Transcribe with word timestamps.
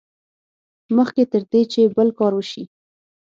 مخکې 0.97 1.23
تر 1.31 1.41
دې 1.51 1.61
چې 1.71 1.81
بل 1.95 2.09
کار 2.19 2.31
وشي. 2.35 2.63